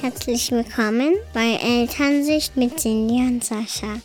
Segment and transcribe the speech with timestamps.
[0.00, 4.00] Herzlich willkommen bei Elternsicht mit Cindy und Sascha.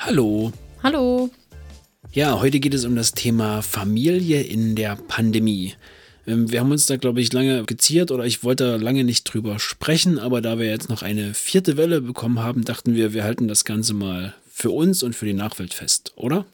[0.00, 0.52] Hallo.
[0.82, 1.30] Hallo.
[2.12, 5.74] Ja, heute geht es um das Thema Familie in der Pandemie.
[6.26, 9.60] Ähm, wir haben uns da, glaube ich, lange geziert oder ich wollte lange nicht drüber
[9.60, 13.46] sprechen, aber da wir jetzt noch eine vierte Welle bekommen haben, dachten wir, wir halten
[13.46, 16.44] das Ganze mal für uns und für die Nachwelt fest, oder?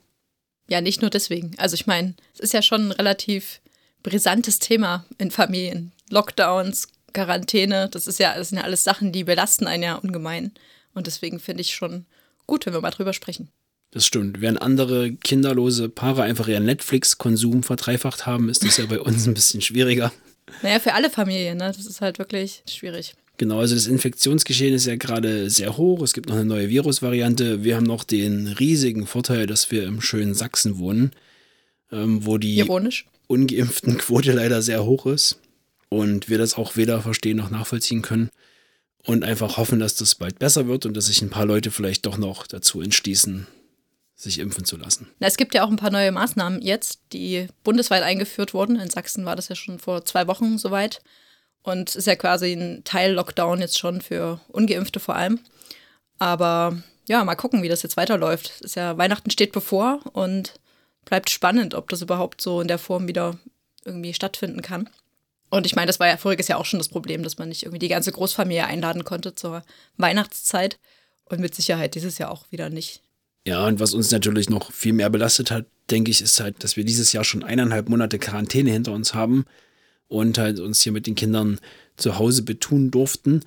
[0.69, 1.53] Ja, nicht nur deswegen.
[1.57, 3.63] Also ich meine, es ist ja schon ein relativ
[4.03, 5.93] brisantes Thema in Familien.
[6.11, 10.53] Lockdowns, Quarantäne, das ist ja, das sind ja alles Sachen, die belasten einen ja ungemein.
[10.95, 12.07] Und deswegen finde ich schon
[12.47, 13.49] gut, wenn wir mal drüber sprechen.
[13.93, 14.41] Das stimmt.
[14.41, 19.35] Während andere kinderlose Paare einfach ihren Netflix-Konsum verdreifacht haben, ist das ja bei uns ein
[19.35, 20.13] bisschen schwieriger.
[20.63, 21.73] Naja, für alle Familien, ne?
[21.77, 23.15] Das ist halt wirklich schwierig.
[23.37, 26.03] Genau, also das Infektionsgeschehen ist ja gerade sehr hoch.
[26.03, 27.65] Es gibt noch eine neue Virusvariante.
[27.65, 31.13] Wir haben noch den riesigen Vorteil, dass wir im schönen Sachsen wohnen,
[31.91, 33.07] ähm, wo die Ironisch.
[33.29, 35.40] ungeimpften Quote leider sehr hoch ist
[35.91, 38.31] und wir das auch weder verstehen noch nachvollziehen können
[39.05, 42.07] und einfach hoffen, dass das bald besser wird und dass sich ein paar Leute vielleicht
[42.07, 43.47] doch noch dazu entschließen,
[44.15, 45.09] sich impfen zu lassen.
[45.19, 48.77] Na, es gibt ja auch ein paar neue Maßnahmen jetzt, die bundesweit eingeführt wurden.
[48.77, 51.03] In Sachsen war das ja schon vor zwei Wochen soweit.
[51.63, 55.41] Und ist ja quasi ein Teil-Lockdown jetzt schon für Ungeimpfte vor allem.
[56.19, 58.61] Aber ja, mal gucken, wie das jetzt weiterläuft.
[58.63, 60.55] Ist ja, Weihnachten steht bevor und
[61.05, 63.39] bleibt spannend, ob das überhaupt so in der Form wieder
[63.85, 64.89] irgendwie stattfinden kann.
[65.51, 67.65] Und ich meine, das war ja voriges Jahr auch schon das Problem, dass man nicht
[67.65, 69.63] irgendwie die ganze Großfamilie einladen konnte zur
[69.97, 70.79] Weihnachtszeit.
[71.25, 73.03] Und mit Sicherheit dieses Jahr auch wieder nicht.
[73.47, 76.77] Ja, und was uns natürlich noch viel mehr belastet hat, denke ich, ist halt, dass
[76.77, 79.45] wir dieses Jahr schon eineinhalb Monate Quarantäne hinter uns haben
[80.09, 81.61] und halt uns hier mit den Kindern
[81.97, 83.45] zu Hause betun durften.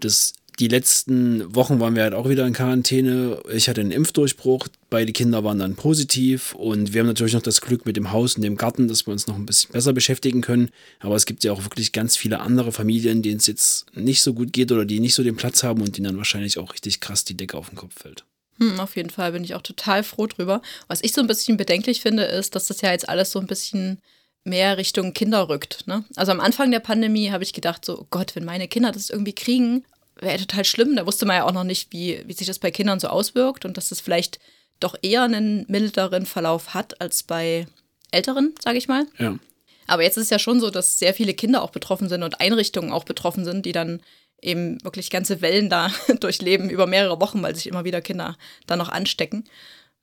[0.00, 3.40] Das, die letzten Wochen waren wir halt auch wieder in Quarantäne.
[3.52, 7.60] Ich hatte einen Impfdurchbruch, beide Kinder waren dann positiv und wir haben natürlich noch das
[7.60, 10.40] Glück mit dem Haus und dem Garten, dass wir uns noch ein bisschen besser beschäftigen
[10.40, 10.70] können.
[10.98, 14.34] Aber es gibt ja auch wirklich ganz viele andere Familien, denen es jetzt nicht so
[14.34, 17.00] gut geht oder die nicht so den Platz haben und denen dann wahrscheinlich auch richtig
[17.00, 18.24] krass die Decke auf den Kopf fällt.
[18.58, 20.60] Hm, auf jeden Fall bin ich auch total froh drüber.
[20.88, 23.46] Was ich so ein bisschen bedenklich finde, ist, dass das ja jetzt alles so ein
[23.46, 23.98] bisschen
[24.42, 25.86] mehr Richtung Kinder rückt.
[25.86, 26.04] Ne?
[26.16, 29.10] Also am Anfang der Pandemie habe ich gedacht, so oh Gott, wenn meine Kinder das
[29.10, 29.84] irgendwie kriegen,
[30.20, 30.96] wäre total schlimm.
[30.96, 33.64] Da wusste man ja auch noch nicht, wie, wie sich das bei Kindern so auswirkt
[33.64, 34.38] und dass das vielleicht
[34.80, 37.66] doch eher einen milderen Verlauf hat als bei
[38.10, 39.06] Älteren, sage ich mal.
[39.18, 39.38] Ja.
[39.86, 42.40] Aber jetzt ist es ja schon so, dass sehr viele Kinder auch betroffen sind und
[42.40, 44.00] Einrichtungen auch betroffen sind, die dann
[44.40, 45.90] eben wirklich ganze Wellen da
[46.20, 48.36] durchleben über mehrere Wochen, weil sich immer wieder Kinder
[48.66, 49.44] da noch anstecken.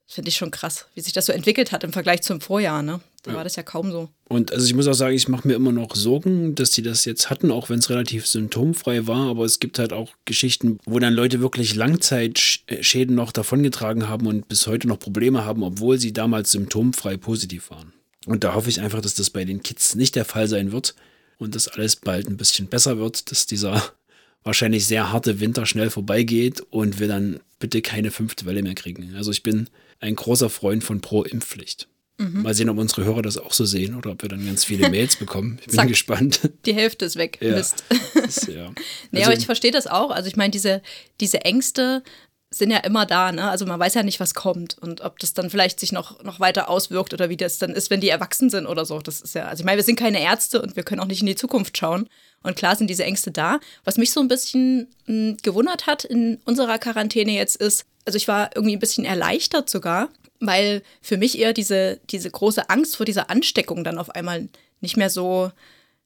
[0.08, 2.84] Finde ich schon krass, wie sich das so entwickelt hat im Vergleich zum Vorjahr.
[2.84, 3.00] Ne?
[3.26, 3.38] Da Ja.
[3.38, 4.10] war das ja kaum so.
[4.30, 7.06] Und also ich muss auch sagen, ich mache mir immer noch Sorgen, dass die das
[7.06, 9.30] jetzt hatten, auch wenn es relativ symptomfrei war.
[9.30, 14.48] Aber es gibt halt auch Geschichten, wo dann Leute wirklich Langzeitschäden noch davongetragen haben und
[14.48, 17.94] bis heute noch Probleme haben, obwohl sie damals symptomfrei positiv waren.
[18.26, 20.96] Und da hoffe ich einfach, dass das bei den Kids nicht der Fall sein wird
[21.38, 23.82] und dass alles bald ein bisschen besser wird, dass dieser
[24.44, 29.16] wahrscheinlich sehr harte Winter schnell vorbeigeht und wir dann bitte keine fünfte Welle mehr kriegen.
[29.16, 29.70] Also ich bin
[30.00, 31.88] ein großer Freund von Pro-Impfpflicht.
[32.18, 34.90] Mal sehen, ob unsere Hörer das auch so sehen oder ob wir dann ganz viele
[34.90, 35.60] Mails bekommen.
[35.68, 36.40] Ich bin gespannt.
[36.66, 37.38] Die Hälfte ist weg.
[37.42, 37.56] Ja.
[37.56, 37.84] Mist.
[38.26, 38.72] Ist, ja.
[39.12, 40.12] Nee, Also- aber ich verstehe das auch.
[40.12, 40.82] Also ich meine, diese,
[41.20, 42.04] diese Ängste
[42.52, 43.50] sind ja immer da, ne?
[43.50, 46.40] Also man weiß ja nicht, was kommt und ob das dann vielleicht sich noch, noch
[46.40, 49.00] weiter auswirkt oder wie das dann ist, wenn die erwachsen sind oder so.
[49.00, 51.20] Das ist ja, also ich meine, wir sind keine Ärzte und wir können auch nicht
[51.20, 52.08] in die Zukunft schauen.
[52.44, 53.60] Und klar sind diese Ängste da.
[53.84, 58.30] Was mich so ein bisschen mh, gewundert hat in unserer Quarantäne jetzt ist, also ich
[58.30, 60.08] war irgendwie ein bisschen erleichtert sogar,
[60.48, 64.50] weil für mich eher diese, diese große Angst vor dieser Ansteckung dann auf einmal
[64.82, 65.52] nicht mehr so,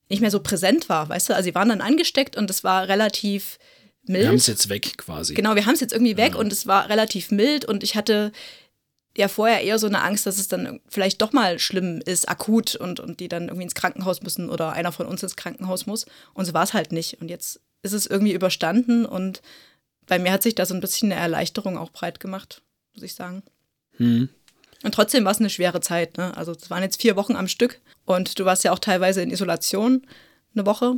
[0.10, 1.36] nicht mehr so präsent war, weißt du?
[1.36, 3.60] Also sie waren dann angesteckt und es war relativ
[4.04, 4.24] mild.
[4.24, 5.34] wir haben es jetzt weg quasi.
[5.34, 8.32] Genau, wir haben es jetzt irgendwie weg und es war relativ mild und ich hatte
[9.18, 12.76] ja vorher eher so eine Angst, dass es dann vielleicht doch mal schlimm ist, akut
[12.76, 16.06] und, und die dann irgendwie ins Krankenhaus müssen oder einer von uns ins Krankenhaus muss.
[16.34, 17.22] Und so war es halt nicht.
[17.22, 19.42] Und jetzt ist es irgendwie überstanden und
[20.08, 22.62] bei mir hat sich da so ein bisschen eine Erleichterung auch breit gemacht,
[22.94, 23.44] muss ich sagen.
[24.00, 24.28] Hm.
[24.84, 26.18] Und trotzdem war es eine schwere Zeit.
[26.18, 26.36] Ne?
[26.36, 29.30] Also es waren jetzt vier Wochen am Stück und du warst ja auch teilweise in
[29.32, 30.02] Isolation
[30.56, 30.96] eine Woche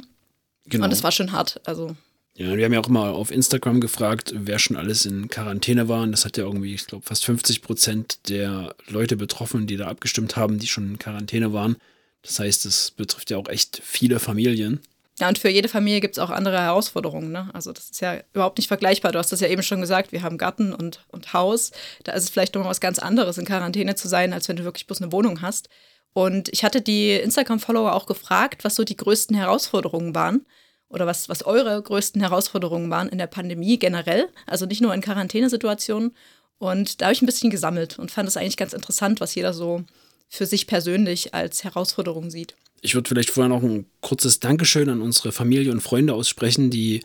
[0.67, 0.85] Genau.
[0.85, 1.59] und es war schon hart.
[1.65, 1.95] Also
[2.35, 6.03] Ja, wir haben ja auch mal auf Instagram gefragt, wer schon alles in Quarantäne war.
[6.03, 9.87] Und das hat ja irgendwie, ich glaube, fast 50 Prozent der Leute betroffen, die da
[9.87, 11.75] abgestimmt haben, die schon in Quarantäne waren.
[12.21, 14.79] Das heißt, es betrifft ja auch echt viele Familien.
[15.21, 17.31] Ja, und für jede Familie gibt es auch andere Herausforderungen.
[17.31, 17.47] Ne?
[17.53, 19.11] Also das ist ja überhaupt nicht vergleichbar.
[19.11, 21.69] Du hast das ja eben schon gesagt, wir haben Garten und, und Haus.
[22.03, 24.55] Da ist es vielleicht noch mal was ganz anderes, in Quarantäne zu sein, als wenn
[24.55, 25.69] du wirklich bloß eine Wohnung hast.
[26.13, 30.43] Und ich hatte die Instagram-Follower auch gefragt, was so die größten Herausforderungen waren
[30.89, 35.01] oder was, was eure größten Herausforderungen waren in der Pandemie generell, also nicht nur in
[35.01, 36.15] Quarantänesituationen.
[36.57, 39.53] Und da habe ich ein bisschen gesammelt und fand es eigentlich ganz interessant, was jeder
[39.53, 39.83] so
[40.29, 42.55] für sich persönlich als Herausforderung sieht.
[42.81, 47.01] Ich würde vielleicht vorher noch ein kurzes Dankeschön an unsere Familie und Freunde aussprechen, die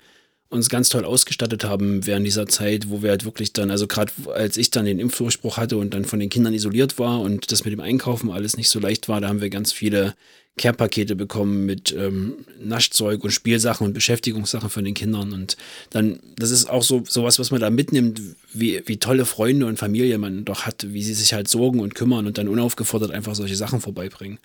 [0.48, 4.12] uns ganz toll ausgestattet haben während dieser Zeit, wo wir halt wirklich dann, also gerade
[4.32, 7.64] als ich dann den Impfdurchbruch hatte und dann von den Kindern isoliert war und das
[7.64, 10.14] mit dem Einkaufen alles nicht so leicht war, da haben wir ganz viele
[10.56, 15.32] Care-Pakete bekommen mit ähm, Naschzeug und Spielsachen und Beschäftigungssachen von den Kindern.
[15.32, 15.56] Und
[15.90, 18.22] dann, das ist auch so sowas, was man da mitnimmt,
[18.54, 21.94] wie, wie tolle Freunde und Familie man doch hat, wie sie sich halt sorgen und
[21.94, 24.38] kümmern und dann unaufgefordert einfach solche Sachen vorbeibringen.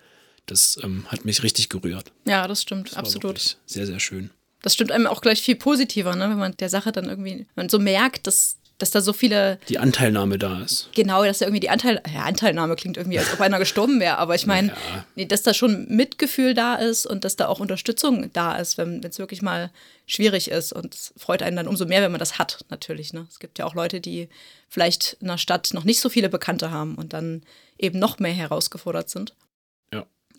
[0.46, 2.12] Das ähm, hat mich richtig gerührt.
[2.26, 3.56] Ja, das stimmt, Das absolut.
[3.66, 4.30] Sehr, sehr schön.
[4.62, 6.30] Das stimmt einem auch gleich viel positiver, ne?
[6.30, 9.58] wenn man der Sache dann irgendwie, wenn man so merkt, dass, dass da so viele
[9.68, 10.88] Die Anteilnahme da ist.
[10.94, 14.18] Genau, dass da irgendwie die Anteil ja, Anteilnahme klingt irgendwie, als ob einer gestorben wäre.
[14.18, 15.04] Aber ich meine, Ja.
[15.16, 19.02] nee, dass da schon Mitgefühl da ist und dass da auch Unterstützung da ist, wenn
[19.02, 19.70] es wirklich mal
[20.06, 20.72] schwierig ist.
[20.72, 23.12] Und es freut einen dann umso mehr, wenn man das hat, natürlich.
[23.12, 23.26] Ne?
[23.30, 24.28] Es gibt ja auch Leute, die
[24.68, 27.42] vielleicht in der Stadt noch nicht so viele Bekannte haben und dann
[27.78, 29.34] eben noch mehr herausgefordert sind.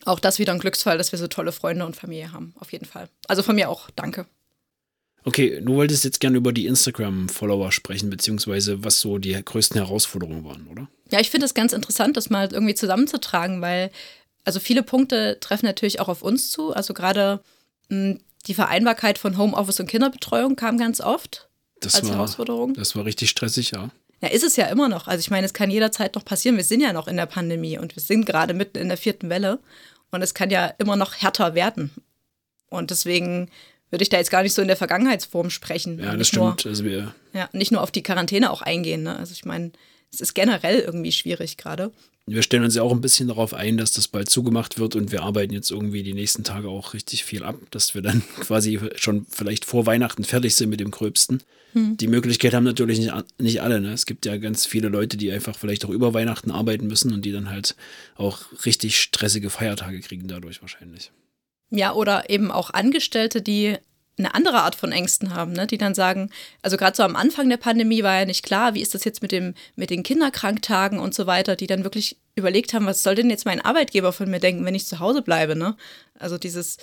[0.06, 2.86] Auch das wieder ein Glücksfall, dass wir so tolle Freunde und Familie haben, auf jeden
[2.86, 3.08] Fall.
[3.28, 4.26] Also von mir auch, danke.
[5.26, 10.44] Okay, du wolltest jetzt gerne über die Instagram-Follower sprechen, beziehungsweise was so die größten Herausforderungen
[10.44, 10.90] waren, oder?
[11.12, 13.90] Ja, ich finde es ganz interessant, das mal irgendwie zusammenzutragen, weil
[14.44, 16.74] also viele Punkte treffen natürlich auch auf uns zu.
[16.74, 17.42] Also gerade
[17.88, 18.18] mh,
[18.48, 21.48] die Vereinbarkeit von Homeoffice und Kinderbetreuung kam ganz oft
[21.80, 22.74] Das als war, Herausforderung.
[22.74, 23.90] das war richtig stressig, ja.
[24.22, 25.08] Ja, ist es ja immer noch.
[25.08, 26.58] Also ich meine, es kann jederzeit noch passieren.
[26.58, 29.30] Wir sind ja noch in der Pandemie und wir sind gerade mitten in der vierten
[29.30, 29.60] Welle
[30.14, 31.92] und es kann ja immer noch härter werden.
[32.70, 33.50] Und deswegen
[33.90, 36.00] würde ich da jetzt gar nicht so in der Vergangenheitsform sprechen.
[36.00, 36.72] Ja, das nicht nur- stimmt.
[36.72, 39.04] Also wir, Ja, nicht nur auf die Quarantäne auch eingehen.
[39.04, 39.16] Ne?
[39.18, 39.72] Also ich meine,
[40.12, 41.92] es ist generell irgendwie schwierig gerade.
[42.26, 45.12] Wir stellen uns ja auch ein bisschen darauf ein, dass das bald zugemacht wird und
[45.12, 48.80] wir arbeiten jetzt irgendwie die nächsten Tage auch richtig viel ab, dass wir dann quasi
[48.96, 51.42] schon vielleicht vor Weihnachten fertig sind mit dem Gröbsten.
[51.76, 53.82] Die Möglichkeit haben natürlich nicht, nicht alle.
[53.82, 53.94] Ne?
[53.94, 57.26] Es gibt ja ganz viele Leute, die einfach vielleicht auch über Weihnachten arbeiten müssen und
[57.26, 57.76] die dann halt
[58.16, 61.12] auch richtig stressige Feiertage kriegen dadurch wahrscheinlich.
[61.72, 63.78] Ja, oder eben auch Angestellte, die
[64.18, 65.66] eine andere Art von Ängsten haben, ne?
[65.66, 66.30] die dann sagen,
[66.62, 69.22] also gerade so am Anfang der Pandemie war ja nicht klar, wie ist das jetzt
[69.22, 73.16] mit, dem, mit den Kinderkranktagen und so weiter, die dann wirklich überlegt haben, was soll
[73.16, 75.76] denn jetzt mein Arbeitgeber von mir denken, wenn ich zu Hause bleibe, ne?
[76.20, 76.78] Also dieses,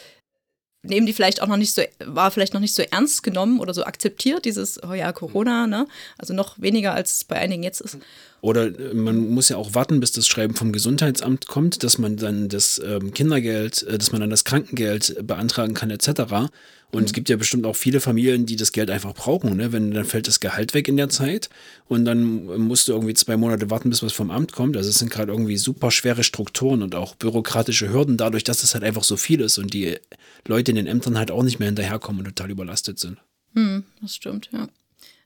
[0.82, 3.74] nehmen die vielleicht auch noch nicht so, war vielleicht noch nicht so ernst genommen oder
[3.74, 5.86] so akzeptiert, dieses, oh ja, Corona, ne?
[6.18, 7.98] Also noch weniger, als es bei einigen jetzt ist.
[8.40, 12.16] Oder äh, man muss ja auch warten, bis das Schreiben vom Gesundheitsamt kommt, dass man
[12.16, 16.50] dann das ähm, Kindergeld, äh, dass man dann das Krankengeld beantragen kann, etc.
[16.92, 19.56] Und es gibt ja bestimmt auch viele Familien, die das Geld einfach brauchen.
[19.56, 19.72] Ne?
[19.72, 21.48] Wenn dann fällt das Gehalt weg in der Zeit
[21.86, 24.76] und dann musst du irgendwie zwei Monate warten, bis was vom Amt kommt.
[24.76, 28.74] Also es sind gerade irgendwie super schwere Strukturen und auch bürokratische Hürden, dadurch, dass es
[28.74, 29.98] halt einfach so viel ist und die
[30.46, 33.18] Leute in den Ämtern halt auch nicht mehr hinterherkommen und total überlastet sind.
[33.54, 34.68] Hm, das stimmt, ja.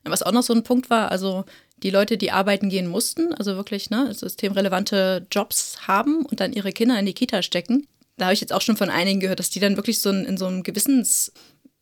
[0.03, 1.45] Was auch noch so ein Punkt war, also
[1.81, 6.71] die Leute, die arbeiten gehen mussten, also wirklich ne, systemrelevante Jobs haben und dann ihre
[6.71, 7.87] Kinder in die Kita stecken.
[8.17, 10.25] Da habe ich jetzt auch schon von einigen gehört, dass die dann wirklich so in,
[10.25, 11.33] in so einem Gewissens,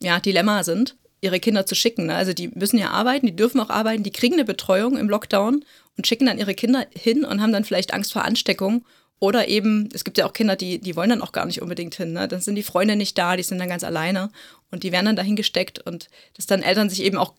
[0.03, 2.07] ja, Dilemma sind, ihre Kinder zu schicken.
[2.07, 2.15] Ne?
[2.15, 5.63] Also die müssen ja arbeiten, die dürfen auch arbeiten, die kriegen eine Betreuung im Lockdown
[5.97, 8.85] und schicken dann ihre Kinder hin und haben dann vielleicht Angst vor Ansteckung.
[9.19, 11.95] Oder eben, es gibt ja auch Kinder, die, die wollen dann auch gar nicht unbedingt
[11.95, 12.11] hin.
[12.11, 12.27] Ne?
[12.27, 14.29] Dann sind die Freunde nicht da, die sind dann ganz alleine
[14.69, 17.33] und die werden dann dahin gesteckt und dass dann Eltern sich eben auch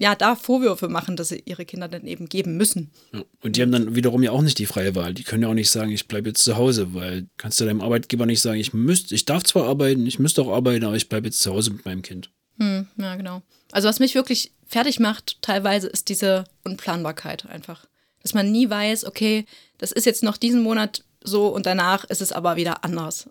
[0.00, 2.90] ja, da Vorwürfe machen, dass sie ihre Kinder dann eben geben müssen.
[3.12, 3.22] Ja.
[3.42, 5.12] Und die haben dann wiederum ja auch nicht die freie Wahl.
[5.12, 7.82] Die können ja auch nicht sagen, ich bleibe jetzt zu Hause, weil kannst du deinem
[7.82, 11.10] Arbeitgeber nicht sagen, ich müsste, ich darf zwar arbeiten, ich müsste auch arbeiten, aber ich
[11.10, 12.30] bleibe jetzt zu Hause mit meinem Kind.
[12.56, 13.42] Hm, ja, genau.
[13.72, 17.84] Also was mich wirklich fertig macht teilweise ist diese Unplanbarkeit einfach.
[18.22, 19.44] Dass man nie weiß, okay,
[19.76, 23.28] das ist jetzt noch diesen Monat so und danach ist es aber wieder anders.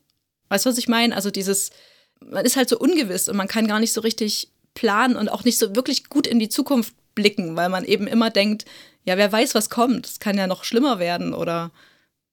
[0.49, 1.15] Weißt du, was ich meine?
[1.15, 1.71] Also dieses,
[2.19, 5.43] man ist halt so ungewiss und man kann gar nicht so richtig planen und auch
[5.43, 8.65] nicht so wirklich gut in die Zukunft blicken, weil man eben immer denkt,
[9.05, 10.05] ja, wer weiß, was kommt.
[10.07, 11.71] Es kann ja noch schlimmer werden oder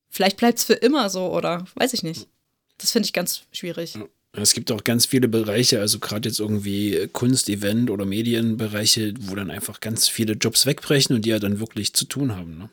[0.09, 2.27] vielleicht bleibt es für immer so oder weiß ich nicht.
[2.77, 3.97] Das finde ich ganz schwierig.
[4.33, 9.33] Es gibt auch ganz viele Bereiche, also gerade jetzt irgendwie Kunst, Event oder Medienbereiche, wo
[9.33, 12.57] dann einfach ganz viele Jobs wegbrechen und die ja dann wirklich zu tun haben.
[12.57, 12.69] Ne?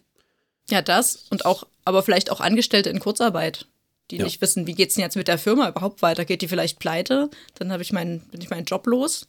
[0.69, 3.67] Ja, das und auch, aber vielleicht auch Angestellte in Kurzarbeit,
[4.11, 4.25] die Ja.
[4.25, 6.27] nicht wissen, wie geht's denn jetzt mit der Firma überhaupt weiter?
[6.27, 7.31] Geht die vielleicht pleite?
[7.55, 9.27] Dann habe ich meinen, bin ich meinen Job los.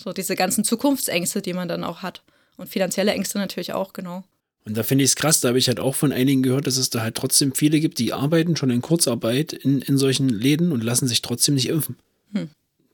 [0.00, 2.22] So diese ganzen Zukunftsängste, die man dann auch hat.
[2.56, 4.24] Und finanzielle Ängste natürlich auch, genau.
[4.64, 6.76] Und da finde ich es krass, da habe ich halt auch von einigen gehört, dass
[6.76, 10.72] es da halt trotzdem viele gibt, die arbeiten schon in Kurzarbeit in, in solchen Läden
[10.72, 11.96] und lassen sich trotzdem nicht impfen.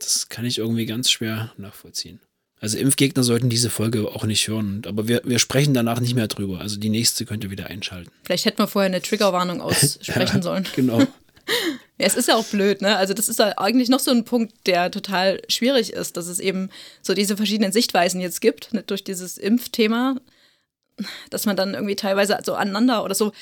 [0.02, 2.21] Das kann ich irgendwie ganz schwer nachvollziehen.
[2.61, 6.28] Also Impfgegner sollten diese Folge auch nicht hören, aber wir, wir sprechen danach nicht mehr
[6.28, 6.61] drüber.
[6.61, 8.11] Also die nächste könnt ihr wieder einschalten.
[8.25, 10.66] Vielleicht hätten wir vorher eine Triggerwarnung aussprechen sollen.
[10.76, 11.02] Genau.
[12.02, 12.97] Ja, es ist ja auch blöd, ne?
[12.97, 16.38] Also das ist ja eigentlich noch so ein Punkt, der total schwierig ist, dass es
[16.38, 16.68] eben
[17.00, 20.16] so diese verschiedenen Sichtweisen jetzt gibt, ne, durch dieses Impfthema,
[21.30, 23.32] dass man dann irgendwie teilweise so aneinander oder so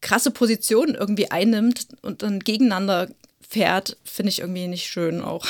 [0.00, 3.08] krasse Positionen irgendwie einnimmt und dann gegeneinander
[3.48, 5.46] fährt, finde ich irgendwie nicht schön auch.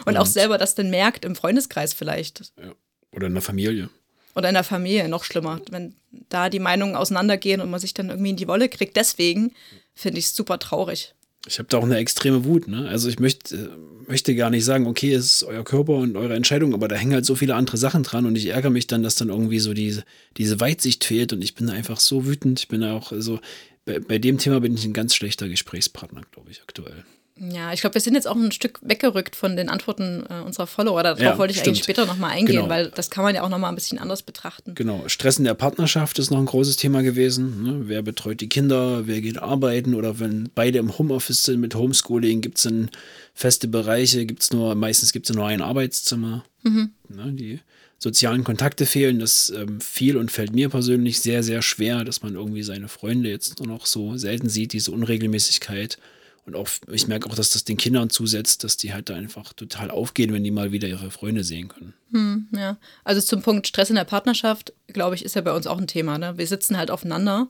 [0.00, 2.52] Und, und auch selber das dann merkt im Freundeskreis vielleicht.
[2.62, 2.72] Ja.
[3.12, 3.90] Oder in der Familie.
[4.34, 5.60] Oder in der Familie, noch schlimmer.
[5.70, 5.94] Wenn
[6.28, 8.96] da die Meinungen auseinandergehen und man sich dann irgendwie in die Wolle kriegt.
[8.96, 9.52] Deswegen
[9.94, 11.14] finde ich es super traurig.
[11.46, 12.68] Ich habe da auch eine extreme Wut.
[12.68, 12.88] Ne?
[12.88, 16.74] Also ich möchte, möchte gar nicht sagen, okay, es ist euer Körper und eure Entscheidung,
[16.74, 19.16] aber da hängen halt so viele andere Sachen dran und ich ärgere mich dann, dass
[19.16, 20.04] dann irgendwie so diese,
[20.36, 22.60] diese Weitsicht fehlt und ich bin einfach so wütend.
[22.60, 23.40] Ich bin auch, also
[23.84, 27.04] bei, bei dem Thema bin ich ein ganz schlechter Gesprächspartner, glaube ich, aktuell.
[27.38, 30.66] Ja, ich glaube, wir sind jetzt auch ein Stück weggerückt von den Antworten äh, unserer
[30.66, 31.02] Follower.
[31.02, 31.68] Darauf ja, wollte ich stimmt.
[31.68, 32.68] eigentlich später nochmal eingehen, genau.
[32.68, 34.74] weil das kann man ja auch nochmal ein bisschen anders betrachten.
[34.74, 35.04] Genau.
[35.06, 37.62] Stress in der Partnerschaft ist noch ein großes Thema gewesen.
[37.62, 37.88] Ne?
[37.88, 42.42] Wer betreut die Kinder, wer geht arbeiten oder wenn beide im Homeoffice sind mit Homeschooling,
[42.42, 42.90] gibt es dann
[43.32, 46.44] feste Bereiche, gibt's nur, meistens gibt es nur ein Arbeitszimmer.
[46.62, 46.90] Mhm.
[47.08, 47.32] Ne?
[47.32, 47.60] Die
[48.00, 52.34] sozialen Kontakte fehlen, das ähm, fiel und fällt mir persönlich sehr, sehr schwer, dass man
[52.34, 55.98] irgendwie seine Freunde jetzt nur noch so selten sieht, diese Unregelmäßigkeit.
[56.46, 59.52] Und auch, ich merke auch, dass das den Kindern zusetzt, dass die halt da einfach
[59.52, 61.94] total aufgehen, wenn die mal wieder ihre Freunde sehen können.
[62.12, 65.66] Hm, ja, also zum Punkt Stress in der Partnerschaft, glaube ich, ist ja bei uns
[65.66, 66.18] auch ein Thema.
[66.18, 66.38] Ne?
[66.38, 67.48] Wir sitzen halt aufeinander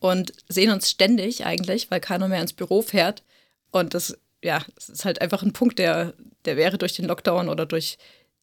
[0.00, 3.24] und sehen uns ständig eigentlich, weil keiner mehr ins Büro fährt.
[3.72, 7.48] Und das, ja, das ist halt einfach ein Punkt, der, der wäre durch den Lockdown
[7.48, 7.98] oder durch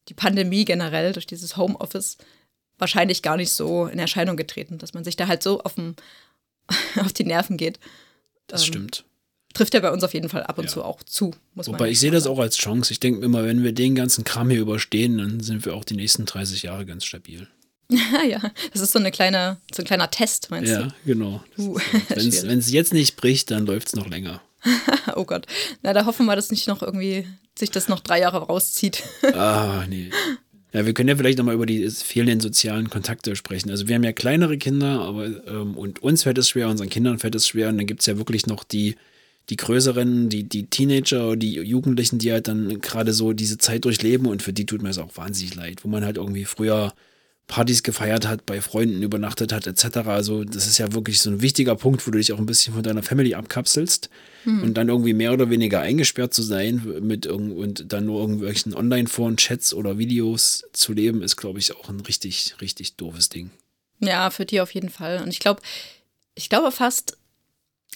[0.08, 2.18] die Pandemie generell, durch dieses Homeoffice
[2.78, 5.96] wahrscheinlich gar nicht so in Erscheinung getreten, dass man sich da halt so auf, dem,
[7.00, 7.80] auf die Nerven geht.
[8.48, 9.04] Das ähm, stimmt
[9.52, 10.70] trifft ja bei uns auf jeden Fall ab und ja.
[10.70, 11.32] zu auch zu.
[11.54, 12.92] Muss Wobei ich sehe das auch als Chance.
[12.92, 15.96] Ich denke immer, wenn wir den ganzen Kram hier überstehen, dann sind wir auch die
[15.96, 17.48] nächsten 30 Jahre ganz stabil.
[18.28, 18.40] ja,
[18.72, 20.84] das ist so, eine kleine, so ein kleiner Test, meinst ja, du?
[20.84, 21.42] Ja, genau.
[21.58, 21.78] Uh,
[22.08, 24.40] wenn es jetzt nicht bricht, dann läuft es noch länger.
[25.16, 25.46] oh Gott.
[25.82, 27.26] Na, da hoffen wir, dass nicht noch irgendwie
[27.58, 29.02] sich das noch drei Jahre rauszieht.
[29.34, 30.10] ah, nee.
[30.72, 33.70] Ja, wir können ja vielleicht nochmal über die fehlenden sozialen Kontakte sprechen.
[33.70, 37.18] Also wir haben ja kleinere Kinder, aber ähm, und uns fällt es schwer, unseren Kindern
[37.18, 37.68] fällt es schwer.
[37.68, 38.96] Und dann gibt es ja wirklich noch die,
[39.48, 44.26] die größeren, die, die Teenager, die Jugendlichen, die halt dann gerade so diese Zeit durchleben
[44.26, 46.92] und für die tut mir es auch wahnsinnig leid, wo man halt irgendwie früher
[47.48, 49.98] Partys gefeiert hat, bei Freunden übernachtet hat, etc.
[50.06, 52.72] Also das ist ja wirklich so ein wichtiger Punkt, wo du dich auch ein bisschen
[52.72, 54.08] von deiner Family abkapselst
[54.44, 54.62] hm.
[54.62, 59.36] und dann irgendwie mehr oder weniger eingesperrt zu sein mit und dann nur irgendwelchen Online-Foren,
[59.36, 63.50] Chats oder Videos zu leben, ist, glaube ich, auch ein richtig, richtig doofes Ding.
[63.98, 65.20] Ja, für die auf jeden Fall.
[65.22, 65.60] Und ich glaube,
[66.34, 67.18] ich glaube fast,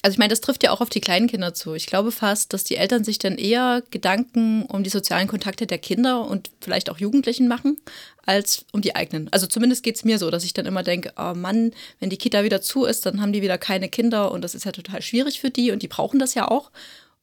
[0.07, 1.75] also ich meine, das trifft ja auch auf die kleinen Kinder zu.
[1.75, 5.79] Ich glaube fast, dass die Eltern sich dann eher Gedanken um die sozialen Kontakte der
[5.79, 7.77] Kinder und vielleicht auch Jugendlichen machen,
[8.25, 9.29] als um die eigenen.
[9.33, 12.19] Also zumindest geht es mir so, dass ich dann immer denke, oh Mann, wenn die
[12.19, 15.03] Kita wieder zu ist, dann haben die wieder keine Kinder und das ist ja total
[15.03, 16.71] schwierig für die und die brauchen das ja auch.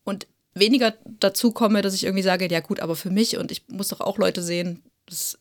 [0.04, 3.64] Und weniger dazu komme, dass ich irgendwie sage, ja gut, aber für mich und ich
[3.70, 5.40] muss doch auch Leute sehen, das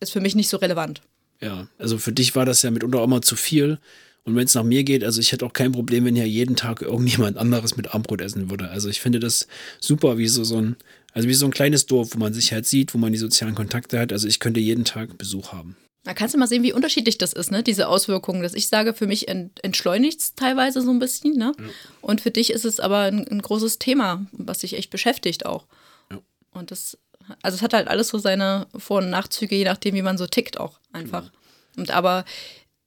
[0.00, 1.00] ist für mich nicht so relevant.
[1.40, 3.78] Ja, also für dich war das ja mitunter auch immer zu viel.
[4.24, 6.56] Und wenn es nach mir geht, also ich hätte auch kein Problem, wenn hier jeden
[6.56, 8.70] Tag irgendjemand anderes mit Armbrot essen würde.
[8.70, 9.46] Also ich finde das
[9.80, 10.76] super, wie so, so ein,
[11.12, 13.54] also wie so ein kleines Dorf, wo man sich halt sieht, wo man die sozialen
[13.54, 14.12] Kontakte hat.
[14.12, 15.76] Also ich könnte jeden Tag Besuch haben.
[16.04, 17.62] Da kannst du mal sehen, wie unterschiedlich das ist, ne?
[17.62, 18.42] Diese Auswirkungen.
[18.42, 21.52] Dass ich sage, für mich entschleunigt es teilweise so ein bisschen, ne?
[21.58, 21.64] Ja.
[22.02, 25.66] Und für dich ist es aber ein, ein, großes Thema, was dich echt beschäftigt auch.
[26.10, 26.20] Ja.
[26.52, 26.98] Und das,
[27.42, 30.26] also es hat halt alles so seine Vor- und Nachzüge, je nachdem, wie man so
[30.26, 31.22] tickt auch einfach.
[31.22, 31.34] Genau.
[31.76, 32.26] Und aber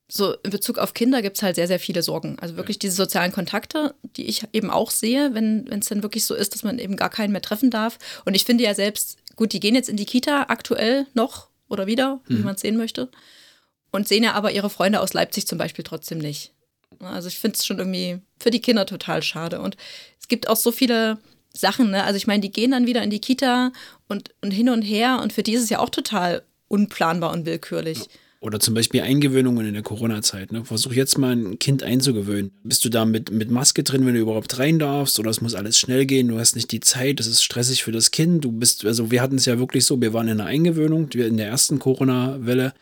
[0.07, 2.37] so in Bezug auf Kinder gibt es halt sehr, sehr viele Sorgen.
[2.39, 6.33] Also wirklich diese sozialen Kontakte, die ich eben auch sehe, wenn es dann wirklich so
[6.33, 7.99] ist, dass man eben gar keinen mehr treffen darf.
[8.23, 11.87] Und ich finde ja selbst, gut, die gehen jetzt in die Kita aktuell noch oder
[11.87, 12.37] wieder, mhm.
[12.37, 13.09] wie man es sehen möchte.
[13.91, 16.53] Und sehen ja aber ihre Freunde aus Leipzig zum Beispiel trotzdem nicht.
[16.99, 19.59] Also ich finde es schon irgendwie für die Kinder total schade.
[19.59, 19.75] Und
[20.19, 21.17] es gibt auch so viele
[21.53, 22.03] Sachen, ne?
[22.03, 23.71] Also ich meine, die gehen dann wieder in die Kita
[24.07, 27.45] und, und hin und her und für die ist es ja auch total unplanbar und
[27.45, 27.97] willkürlich.
[27.97, 28.05] Ja.
[28.39, 30.51] Oder zum Beispiel Eingewöhnungen in der Corona-Zeit.
[30.51, 30.63] Ne?
[30.63, 32.51] Versuch jetzt mal ein Kind einzugewöhnen.
[32.63, 35.19] Bist du da mit, mit Maske drin, wenn du überhaupt rein darfst?
[35.19, 36.27] Oder es muss alles schnell gehen?
[36.27, 38.45] Du hast nicht die Zeit, das ist stressig für das Kind.
[38.45, 41.37] Du bist, also wir hatten es ja wirklich so, wir waren in einer Eingewöhnung, in
[41.37, 42.73] der ersten Corona-Welle.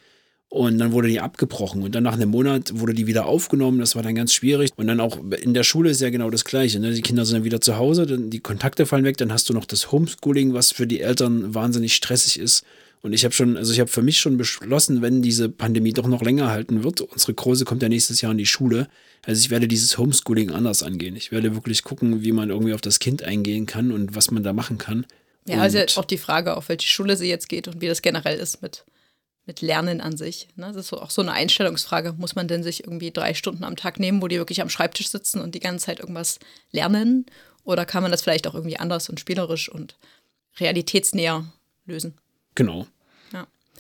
[0.50, 1.84] Und dann wurde die abgebrochen.
[1.84, 3.80] Und dann nach einem Monat wurde die wieder aufgenommen.
[3.80, 4.72] Das war dann ganz schwierig.
[4.76, 6.80] Und dann auch in der Schule ist ja genau das Gleiche.
[6.80, 6.94] Ne?
[6.94, 9.18] Die Kinder sind dann wieder zu Hause, dann die Kontakte fallen weg.
[9.18, 12.64] Dann hast du noch das Homeschooling, was für die Eltern wahnsinnig stressig ist.
[13.06, 16.08] Und ich habe schon, also ich habe für mich schon beschlossen, wenn diese Pandemie doch
[16.08, 18.88] noch länger halten wird, unsere Große kommt ja nächstes Jahr in die Schule,
[19.22, 21.16] also ich werde dieses Homeschooling anders angehen.
[21.16, 24.42] Ich werde wirklich gucken, wie man irgendwie auf das Kind eingehen kann und was man
[24.42, 25.06] da machen kann.
[25.48, 28.40] Ja, also auch die Frage, auf welche Schule sie jetzt geht und wie das generell
[28.40, 28.86] ist mit,
[29.46, 30.48] mit Lernen an sich.
[30.56, 30.72] Ne?
[30.74, 32.14] Das ist auch so eine Einstellungsfrage.
[32.14, 35.10] Muss man denn sich irgendwie drei Stunden am Tag nehmen, wo die wirklich am Schreibtisch
[35.10, 36.40] sitzen und die ganze Zeit irgendwas
[36.72, 37.28] lernen?
[37.66, 39.96] Oder kann man das vielleicht auch irgendwie anders und spielerisch und
[40.60, 41.46] realitätsnäher
[41.86, 42.16] lösen?
[42.56, 42.88] Genau.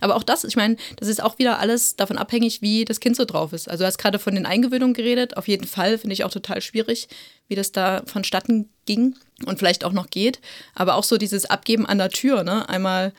[0.02, 3.16] Aber auch das, ich meine, das ist auch wieder alles davon abhängig, wie das Kind
[3.16, 3.70] so drauf ist.
[3.70, 5.38] Also du hast gerade von den Eingewöhnungen geredet.
[5.38, 7.08] Auf jeden Fall finde ich auch total schwierig,
[7.48, 10.40] wie das da vonstatten ging und vielleicht auch noch geht.
[10.74, 12.68] Aber auch so dieses Abgeben an der Tür, ne?
[12.68, 13.14] Einmal,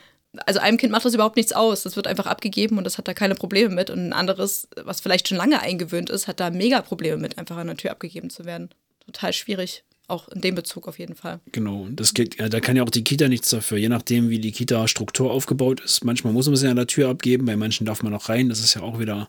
[0.45, 1.83] also einem Kind macht das überhaupt nichts aus.
[1.83, 3.89] Das wird einfach abgegeben und das hat da keine Probleme mit.
[3.89, 7.57] Und ein anderes, was vielleicht schon lange eingewöhnt ist, hat da mega Probleme mit, einfach
[7.57, 8.69] an der Tür abgegeben zu werden.
[9.07, 11.41] Total schwierig auch in dem Bezug auf jeden Fall.
[11.53, 14.29] Genau, und das geht, ja, da kann ja auch die Kita nichts dafür, je nachdem,
[14.29, 16.05] wie die Kita-Struktur aufgebaut ist.
[16.05, 18.49] Manchmal muss man sie an der Tür abgeben, bei manchen darf man auch rein.
[18.49, 19.29] Das ist ja auch wieder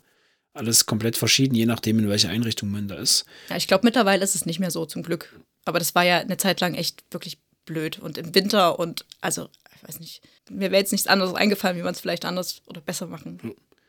[0.53, 3.25] alles komplett verschieden, je nachdem, in welcher Einrichtung man da ist.
[3.50, 5.39] Ja, ich glaube, mittlerweile ist es nicht mehr so, zum Glück.
[5.65, 8.00] Aber das war ja eine Zeit lang echt wirklich blöd.
[8.00, 11.84] Und im Winter und, also, ich weiß nicht, mir wäre jetzt nichts anderes eingefallen, wie
[11.84, 13.39] man es vielleicht anders oder besser machen.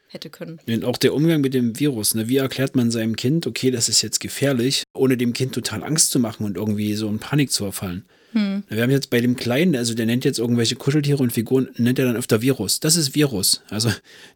[0.08, 0.58] Ja hätte können.
[0.66, 2.14] Und auch der Umgang mit dem Virus.
[2.14, 2.28] Ne?
[2.28, 6.10] Wie erklärt man seinem Kind, okay, das ist jetzt gefährlich, ohne dem Kind total Angst
[6.10, 8.04] zu machen und irgendwie so in Panik zu verfallen?
[8.32, 8.62] Hm.
[8.68, 11.98] Wir haben jetzt bei dem Kleinen, also der nennt jetzt irgendwelche Kuscheltiere und Figuren, nennt
[11.98, 12.80] er dann öfter Virus.
[12.80, 13.62] Das ist Virus.
[13.70, 13.90] Also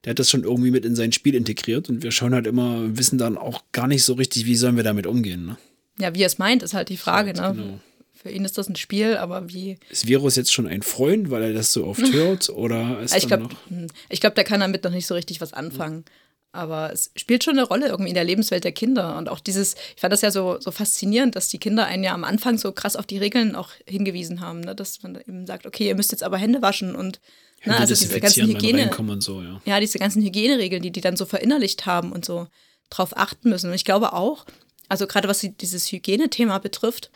[0.05, 2.97] der hat das schon irgendwie mit in sein Spiel integriert und wir schauen halt immer,
[2.97, 5.45] wissen dann auch gar nicht so richtig, wie sollen wir damit umgehen.
[5.45, 5.57] Ne?
[5.99, 7.35] Ja, wie er es meint, ist halt die Frage.
[7.35, 7.53] ne?
[7.55, 7.81] Genau.
[8.23, 9.79] Für ihn ist das ein Spiel, aber wie.
[9.91, 12.51] Ist Virus jetzt schon ein Freund, weil er das so oft hört?
[12.51, 16.05] Oder ist ich glaube, hm, glaub, der kann damit noch nicht so richtig was anfangen.
[16.53, 19.17] Aber es spielt schon eine Rolle irgendwie in der Lebenswelt der Kinder.
[19.17, 22.13] Und auch dieses, ich fand das ja so, so faszinierend, dass die Kinder einen ja
[22.13, 24.75] am Anfang so krass auf die Regeln auch hingewiesen haben, ne?
[24.75, 27.21] dass man eben sagt, okay, ihr müsst jetzt aber Hände waschen und
[27.65, 28.91] ne, also diese ganzen Hygiene.
[29.21, 29.63] So, ja.
[29.65, 32.47] ja, diese ganzen Hygieneregeln, die die dann so verinnerlicht haben und so
[32.91, 33.71] drauf achten müssen.
[33.71, 34.45] Und ich glaube auch,
[34.89, 37.11] also gerade was dieses Hygienethema betrifft,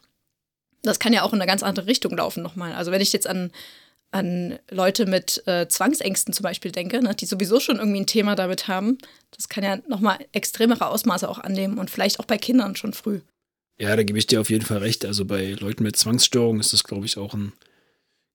[0.87, 2.73] das kann ja auch in eine ganz andere Richtung laufen nochmal.
[2.73, 3.51] Also wenn ich jetzt an,
[4.11, 8.35] an Leute mit äh, Zwangsängsten zum Beispiel denke, ne, die sowieso schon irgendwie ein Thema
[8.35, 8.99] damit haben,
[9.37, 13.21] das kann ja nochmal extremere Ausmaße auch annehmen und vielleicht auch bei Kindern schon früh.
[13.79, 15.05] Ja, da gebe ich dir auf jeden Fall recht.
[15.05, 17.53] Also bei Leuten mit Zwangsstörungen ist das, glaube ich, auch ein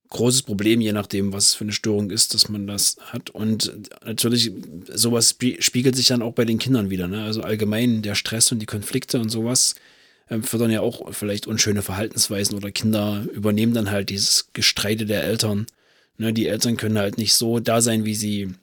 [0.10, 3.32] großes Problem, je nachdem, was für eine Störung ist, dass man das hat.
[3.32, 3.74] Und
[4.06, 4.52] natürlich,
[4.94, 7.08] sowas spiegelt sich dann auch bei den Kindern wieder.
[7.08, 7.24] Ne?
[7.24, 9.76] Also allgemein der Stress und die Konflikte und sowas
[10.44, 15.68] fördern ja auch vielleicht unschöne Verhaltensweisen oder Kinder übernehmen dann halt dieses Gestreite der Eltern.
[16.18, 18.54] Ne, die Eltern können halt nicht so da sein, wie sie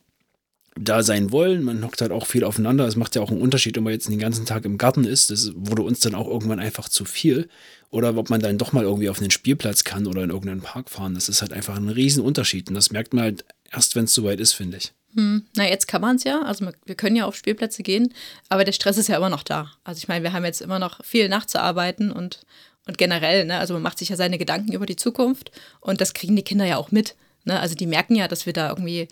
[0.80, 1.62] da sein wollen.
[1.62, 2.86] Man hockt halt auch viel aufeinander.
[2.86, 5.30] Es macht ja auch einen Unterschied, ob man jetzt den ganzen Tag im Garten ist.
[5.30, 7.48] Das wurde uns dann auch irgendwann einfach zu viel.
[7.90, 10.90] Oder ob man dann doch mal irgendwie auf einen Spielplatz kann oder in irgendeinen Park
[10.90, 11.14] fahren.
[11.14, 12.68] Das ist halt einfach ein Riesenunterschied.
[12.68, 14.92] Und das merkt man halt erst, wenn es soweit ist, finde ich.
[15.18, 15.42] Hm.
[15.56, 16.42] Na, jetzt kann man es ja.
[16.42, 18.14] Also wir können ja auf Spielplätze gehen,
[18.48, 19.72] aber der Stress ist ja immer noch da.
[19.82, 22.42] Also ich meine, wir haben jetzt immer noch viel nachzuarbeiten und,
[22.86, 25.50] und generell, ne, also man macht sich ja seine Gedanken über die Zukunft
[25.80, 27.16] und das kriegen die Kinder ja auch mit.
[27.44, 27.58] Ne?
[27.58, 29.08] Also die merken ja, dass wir da irgendwie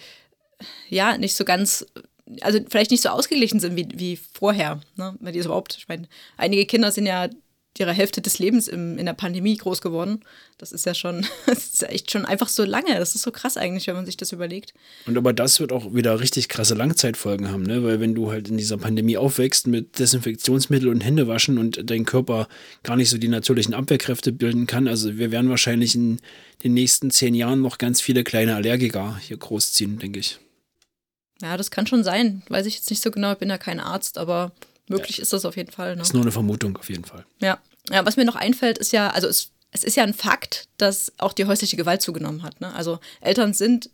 [0.88, 1.84] ja nicht so ganz
[2.40, 5.16] also vielleicht nicht so ausgeglichen sind wie, wie vorher, ne?
[5.18, 7.28] wenn die überhaupt, ich meine, einige Kinder sind ja
[7.78, 10.20] ihrer Hälfte des Lebens im, in der Pandemie groß geworden.
[10.58, 12.98] Das ist ja schon, das ist ja echt schon einfach so lange.
[12.98, 14.74] Das ist so krass eigentlich, wenn man sich das überlegt.
[15.06, 17.82] Und aber das wird auch wieder richtig krasse Langzeitfolgen haben, ne?
[17.84, 22.48] Weil wenn du halt in dieser Pandemie aufwächst mit Desinfektionsmittel und Händewaschen und dein Körper
[22.82, 26.20] gar nicht so die natürlichen Abwehrkräfte bilden kann, also wir werden wahrscheinlich in
[26.64, 30.38] den nächsten zehn Jahren noch ganz viele kleine Allergiker hier großziehen, denke ich.
[31.42, 32.42] Ja, das kann schon sein.
[32.48, 34.52] Weiß ich jetzt nicht so genau, ich bin ja kein Arzt, aber
[34.88, 35.22] Möglich ja.
[35.22, 35.96] ist das auf jeden Fall.
[35.96, 36.02] Ne?
[36.02, 37.24] Ist nur eine Vermutung auf jeden Fall.
[37.40, 37.58] Ja.
[37.90, 41.12] ja, was mir noch einfällt, ist ja, also es, es ist ja ein Fakt, dass
[41.18, 42.60] auch die häusliche Gewalt zugenommen hat.
[42.60, 42.72] Ne?
[42.74, 43.90] Also Eltern sind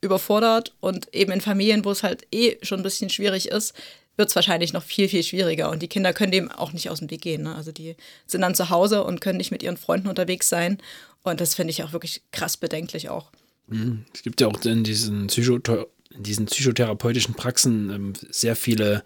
[0.00, 3.74] überfordert und eben in Familien, wo es halt eh schon ein bisschen schwierig ist,
[4.16, 5.70] wird es wahrscheinlich noch viel, viel schwieriger.
[5.70, 7.44] Und die Kinder können dem auch nicht aus dem Weg gehen.
[7.44, 7.54] Ne?
[7.54, 10.78] Also die sind dann zu Hause und können nicht mit ihren Freunden unterwegs sein.
[11.22, 13.30] Und das finde ich auch wirklich krass bedenklich auch.
[13.68, 14.04] Mhm.
[14.12, 19.02] Es gibt ja auch in diesen, Psychothe in diesen psychotherapeutischen Praxen ähm, sehr viele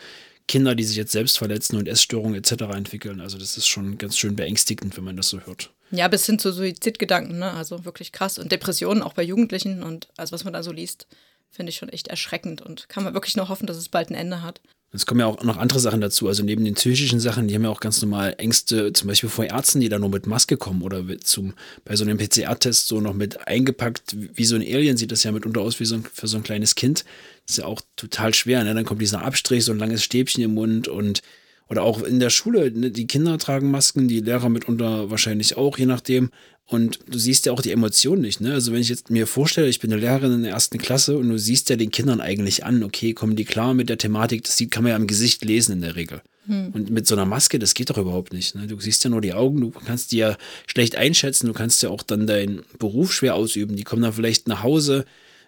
[0.49, 2.53] Kinder, die sich jetzt selbst verletzen und Essstörungen etc.
[2.75, 3.21] entwickeln.
[3.21, 5.73] Also das ist schon ganz schön beängstigend, wenn man das so hört.
[5.91, 7.53] Ja, bis hin zu Suizidgedanken, ne?
[7.53, 8.39] Also wirklich krass.
[8.39, 11.07] Und Depressionen auch bei Jugendlichen und also was man da so liest,
[11.51, 14.15] finde ich schon echt erschreckend und kann man wirklich nur hoffen, dass es bald ein
[14.15, 14.61] Ende hat.
[14.93, 16.29] Es kommen ja auch noch andere Sachen dazu.
[16.29, 19.45] Also neben den psychischen Sachen, die haben ja auch ganz normal Ängste, zum Beispiel vor
[19.45, 23.13] Ärzten, die da nur mit Maske kommen oder zum, bei so einem PCR-Test so noch
[23.13, 24.17] mit eingepackt.
[24.35, 26.43] Wie so ein Alien sieht das ja mitunter aus wie so ein, für so ein
[26.43, 27.05] kleines Kind.
[27.47, 28.65] Das ist ja auch total schwer.
[28.65, 28.75] Ne?
[28.75, 31.23] Dann kommt dieser Abstrich, so ein langes Stäbchen im Mund und
[31.69, 32.91] oder auch in der Schule, ne?
[32.93, 36.31] die Kinder tragen Masken, die Lehrer mitunter wahrscheinlich auch, je nachdem.
[36.69, 38.41] Und du siehst ja auch die Emotionen nicht.
[38.41, 38.53] Ne?
[38.53, 41.29] Also wenn ich jetzt mir vorstelle, ich bin eine Lehrerin in der ersten Klasse und
[41.29, 44.61] du siehst ja den Kindern eigentlich an, okay, kommen die klar mit der Thematik, das
[44.71, 46.23] kann man ja im Gesicht lesen in der Regel.
[46.47, 46.71] Hm.
[46.73, 48.57] Und mit so einer Maske, das geht doch überhaupt nicht.
[48.57, 48.67] Ne?
[48.67, 51.91] Du siehst ja nur die Augen, du kannst die ja schlecht einschätzen, du kannst ja
[51.91, 53.77] auch dann deinen Beruf schwer ausüben.
[53.77, 55.05] Die kommen dann vielleicht nach Hause,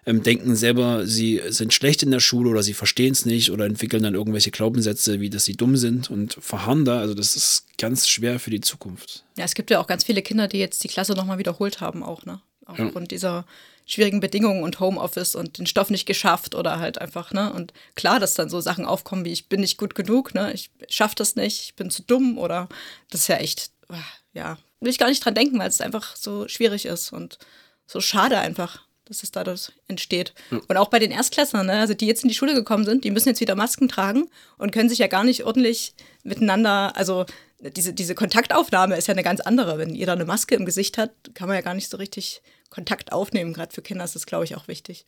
[0.08, 3.66] ähm, denken selber, sie sind schlecht in der Schule oder sie verstehen es nicht oder
[3.66, 6.98] entwickeln dann irgendwelche Glaubenssätze, wie dass sie dumm sind und verharren da.
[6.98, 9.24] Also das ist ganz schwer für die Zukunft.
[9.36, 12.02] Ja, es gibt ja auch ganz viele Kinder, die jetzt die Klasse nochmal wiederholt haben,
[12.02, 12.40] auch, ne?
[12.68, 13.46] aufgrund dieser
[13.86, 17.52] schwierigen Bedingungen und Homeoffice und den Stoff nicht geschafft oder halt einfach, ne?
[17.52, 20.52] Und klar, dass dann so Sachen aufkommen wie ich bin nicht gut genug, ne?
[20.52, 22.68] Ich schaff das nicht, ich bin zu dumm oder
[23.10, 23.96] das ist ja echt, ah,
[24.34, 27.38] ja, will ich gar nicht dran denken, weil es einfach so schwierig ist und
[27.86, 30.34] so schade einfach dass es dadurch entsteht.
[30.50, 30.60] Ja.
[30.68, 31.80] Und auch bei den Erstklässlern, ne?
[31.80, 34.72] also die jetzt in die Schule gekommen sind, die müssen jetzt wieder Masken tragen und
[34.72, 37.26] können sich ja gar nicht ordentlich miteinander, also
[37.60, 39.78] diese, diese Kontaktaufnahme ist ja eine ganz andere.
[39.78, 42.40] Wenn jeder eine Maske im Gesicht hat, kann man ja gar nicht so richtig
[42.70, 43.52] Kontakt aufnehmen.
[43.52, 45.06] Gerade für Kinder ist das, glaube ich, auch wichtig.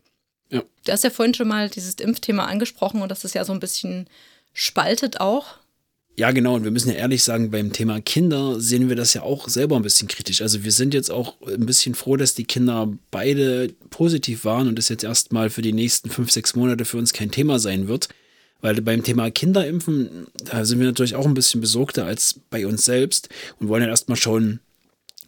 [0.49, 0.63] Ja.
[0.85, 3.61] Du hast ja vorhin schon mal dieses Impfthema angesprochen und das ist ja so ein
[3.61, 4.09] bisschen
[4.53, 5.59] spaltet auch.
[6.21, 6.57] Ja, genau.
[6.57, 9.77] Und wir müssen ja ehrlich sagen, beim Thema Kinder sehen wir das ja auch selber
[9.77, 10.43] ein bisschen kritisch.
[10.43, 14.77] Also wir sind jetzt auch ein bisschen froh, dass die Kinder beide positiv waren und
[14.77, 18.11] das jetzt erstmal für die nächsten fünf, sechs Monate für uns kein Thema sein wird.
[18.61, 22.85] Weil beim Thema Kinderimpfen, da sind wir natürlich auch ein bisschen besorgter als bei uns
[22.85, 24.61] selbst und wollen ja erstmal schauen,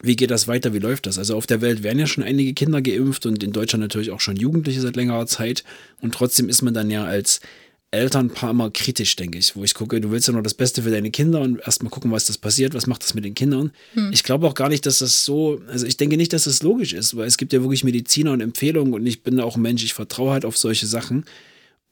[0.03, 1.17] wie geht das weiter, wie läuft das?
[1.17, 4.21] Also auf der Welt werden ja schon einige Kinder geimpft und in Deutschland natürlich auch
[4.21, 5.65] schon Jugendliche seit längerer Zeit.
[6.03, 7.41] Und trotzdem ist man dann ja als
[7.93, 10.91] Elternpaar immer kritisch, denke ich, wo ich gucke, du willst ja nur das Beste für
[10.91, 13.71] deine Kinder und erstmal gucken, was das passiert, was macht das mit den Kindern.
[13.93, 14.11] Hm.
[14.13, 16.95] Ich glaube auch gar nicht, dass das so, also ich denke nicht, dass das logisch
[16.95, 19.85] ist, weil es gibt ja wirklich Mediziner und Empfehlungen und ich bin auch ein Mensch,
[19.85, 21.27] ich vertraue halt auf solche Sachen.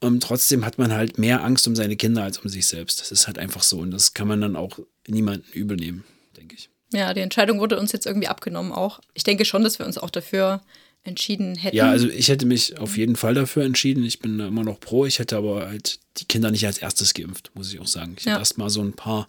[0.00, 3.02] Und trotzdem hat man halt mehr Angst um seine Kinder als um sich selbst.
[3.02, 6.54] Das ist halt einfach so und das kann man dann auch niemandem übel nehmen, denke
[6.54, 6.70] ich.
[6.94, 9.00] Ja, die Entscheidung wurde uns jetzt irgendwie abgenommen auch.
[9.12, 10.62] Ich denke schon, dass wir uns auch dafür
[11.02, 11.76] entschieden hätten.
[11.76, 14.04] Ja, also ich hätte mich auf jeden Fall dafür entschieden.
[14.04, 15.06] Ich bin immer noch pro.
[15.06, 18.14] Ich hätte aber halt die Kinder nicht als erstes geimpft, muss ich auch sagen.
[18.18, 18.32] Ich ja.
[18.32, 19.28] hätte erst mal so ein paar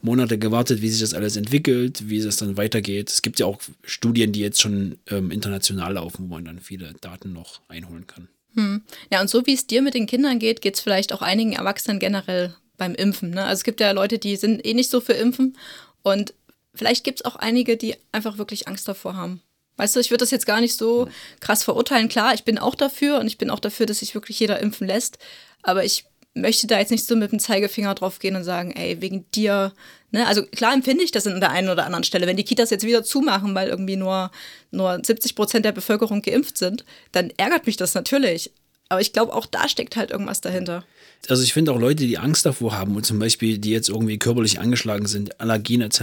[0.00, 3.08] Monate gewartet, wie sich das alles entwickelt, wie es dann weitergeht.
[3.08, 6.92] Es gibt ja auch Studien, die jetzt schon ähm, international laufen, wo man dann viele
[7.00, 8.28] Daten noch einholen kann.
[8.54, 8.82] Hm.
[9.10, 11.52] Ja, und so wie es dir mit den Kindern geht, geht es vielleicht auch einigen
[11.52, 13.30] Erwachsenen generell beim Impfen.
[13.30, 13.44] Ne?
[13.44, 15.56] Also es gibt ja Leute, die sind eh nicht so für Impfen
[16.02, 16.34] und
[16.74, 19.40] vielleicht gibt es auch einige, die einfach wirklich Angst davor haben.
[19.76, 21.08] Weißt du, ich würde das jetzt gar nicht so
[21.40, 22.08] krass verurteilen.
[22.08, 24.86] Klar, ich bin auch dafür und ich bin auch dafür, dass sich wirklich jeder impfen
[24.86, 25.18] lässt.
[25.62, 26.04] Aber ich
[26.34, 29.72] möchte da jetzt nicht so mit dem Zeigefinger drauf gehen und sagen, ey, wegen dir.
[30.10, 30.26] Ne?
[30.26, 32.26] Also klar empfinde ich das an der einen oder anderen Stelle.
[32.26, 34.30] Wenn die Kitas jetzt wieder zumachen, weil irgendwie nur,
[34.70, 38.52] nur 70 Prozent der Bevölkerung geimpft sind, dann ärgert mich das natürlich.
[38.88, 40.84] Aber ich glaube, auch da steckt halt irgendwas dahinter.
[41.28, 44.18] Also ich finde auch Leute, die Angst davor haben und zum Beispiel, die jetzt irgendwie
[44.18, 46.02] körperlich angeschlagen sind, Allergien etc.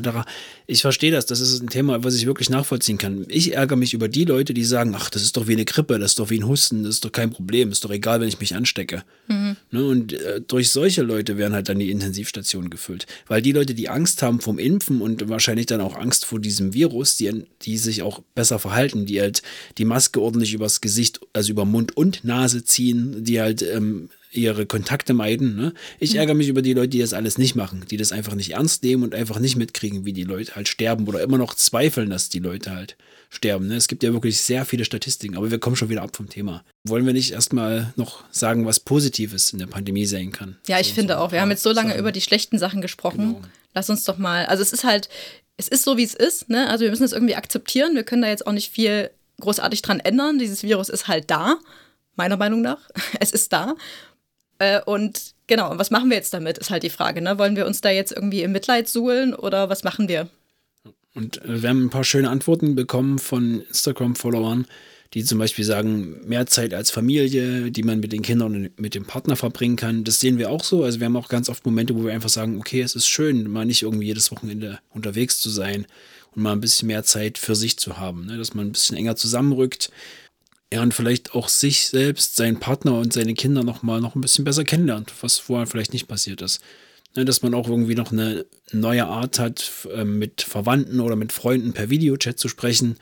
[0.66, 1.26] Ich verstehe das.
[1.26, 3.26] Das ist ein Thema, was ich wirklich nachvollziehen kann.
[3.28, 6.00] Ich ärgere mich über die Leute, die sagen, ach, das ist doch wie eine Grippe,
[6.00, 8.30] das ist doch wie ein Husten, das ist doch kein Problem, ist doch egal, wenn
[8.30, 9.04] ich mich anstecke.
[9.28, 9.58] Mhm.
[9.72, 9.86] Ne?
[9.86, 13.06] Und äh, durch solche Leute werden halt dann die Intensivstationen gefüllt.
[13.28, 16.74] Weil die Leute, die Angst haben vom Impfen und wahrscheinlich dann auch Angst vor diesem
[16.74, 19.42] Virus, die, die sich auch besser verhalten, die halt
[19.78, 24.65] die Maske ordentlich übers Gesicht, also über Mund und Nase ziehen, die halt ähm, ihre
[24.65, 25.56] Kontakte meiden.
[25.56, 25.74] Ne?
[26.00, 28.52] Ich ärgere mich über die Leute, die das alles nicht machen, die das einfach nicht
[28.52, 32.10] ernst nehmen und einfach nicht mitkriegen, wie die Leute halt sterben oder immer noch zweifeln,
[32.10, 32.96] dass die Leute halt
[33.30, 33.68] sterben.
[33.68, 33.76] Ne?
[33.76, 36.63] Es gibt ja wirklich sehr viele Statistiken, aber wir kommen schon wieder ab vom Thema.
[36.84, 40.58] Wollen wir nicht erstmal noch sagen, was Positives in der Pandemie sein kann?
[40.68, 41.32] Ja, ich so, finde so auch.
[41.32, 42.00] Wir haben jetzt so lange Sachen.
[42.00, 43.36] über die schlechten Sachen gesprochen.
[43.36, 43.42] Genau.
[43.74, 45.10] Lass uns doch mal, also es ist halt,
[45.58, 46.50] es ist so, wie es ist.
[46.50, 46.70] Ne?
[46.70, 47.96] Also wir müssen es irgendwie akzeptieren.
[47.96, 50.39] Wir können da jetzt auch nicht viel großartig dran ändern.
[50.39, 51.58] Dieses Virus ist halt da,
[52.15, 52.80] meiner Meinung nach.
[53.20, 53.76] Es ist da.
[54.60, 57.22] Äh, und genau, was machen wir jetzt damit, ist halt die Frage.
[57.22, 57.38] Ne?
[57.39, 60.30] Wollen wir uns da jetzt irgendwie im Mitleid suhlen oder was machen wir?
[61.15, 64.67] Und äh, wir haben ein paar schöne Antworten bekommen von Instagram-Followern,
[65.13, 68.93] die zum Beispiel sagen, mehr Zeit als Familie, die man mit den Kindern und mit
[68.93, 70.04] dem Partner verbringen kann.
[70.04, 70.84] Das sehen wir auch so.
[70.84, 73.50] Also wir haben auch ganz oft Momente, wo wir einfach sagen, okay, es ist schön,
[73.50, 75.88] mal nicht irgendwie jedes Wochenende unterwegs zu sein
[76.36, 78.38] und mal ein bisschen mehr Zeit für sich zu haben, ne?
[78.38, 79.89] dass man ein bisschen enger zusammenrückt
[80.72, 84.22] ja, und vielleicht auch sich selbst, seinen Partner und seine Kinder noch mal noch ein
[84.22, 86.62] bisschen besser kennenlernt, was vorher vielleicht nicht passiert ist.
[87.16, 91.32] Ne, dass man auch irgendwie noch eine neue Art hat, ähm, mit Verwandten oder mit
[91.32, 92.98] Freunden per Videochat zu sprechen.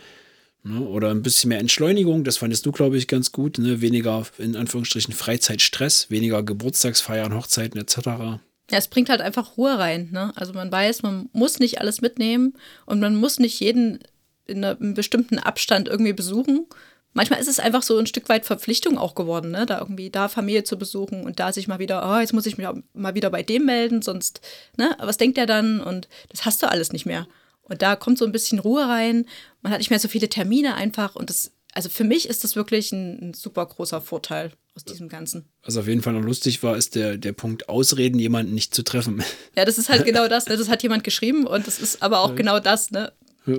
[0.63, 3.57] Ne, oder ein bisschen mehr Entschleunigung, das fandest du, glaube ich, ganz gut.
[3.57, 3.81] Ne?
[3.81, 7.97] Weniger, in Anführungsstrichen, Freizeitstress, weniger Geburtstagsfeiern, Hochzeiten etc.
[8.05, 10.09] Ja, es bringt halt einfach Ruhe rein.
[10.13, 10.31] Ne?
[10.37, 12.53] Also man weiß, man muss nicht alles mitnehmen
[12.85, 13.99] und man muss nicht jeden
[14.45, 16.65] in einem bestimmten Abstand irgendwie besuchen,
[17.13, 19.65] manchmal ist es einfach so ein Stück weit Verpflichtung auch geworden, ne?
[19.65, 22.57] da irgendwie da Familie zu besuchen und da sich mal wieder, oh, jetzt muss ich
[22.57, 24.41] mich mal wieder bei dem melden, sonst,
[24.77, 25.81] ne, was denkt der dann?
[25.81, 27.27] Und das hast du alles nicht mehr.
[27.63, 29.25] Und da kommt so ein bisschen Ruhe rein.
[29.61, 32.55] Man hat nicht mehr so viele Termine einfach und das, also für mich ist das
[32.55, 35.45] wirklich ein, ein super großer Vorteil aus diesem Ganzen.
[35.63, 38.83] Was auf jeden Fall noch lustig war, ist der, der Punkt Ausreden, jemanden nicht zu
[38.83, 39.23] treffen.
[39.55, 40.55] Ja, das ist halt genau das, ne?
[40.55, 42.35] das hat jemand geschrieben und das ist aber auch ja.
[42.35, 43.11] genau das, ne?
[43.47, 43.57] Ja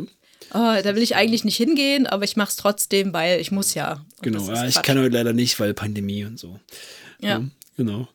[0.52, 3.74] oh, da will ich eigentlich nicht hingehen, aber ich mache es trotzdem, weil ich muss
[3.74, 4.04] ja.
[4.16, 6.58] Und genau, ja, ich kann heute leider nicht, weil Pandemie und so.
[7.20, 7.28] Ja.
[7.28, 7.44] ja.
[7.76, 8.08] Genau.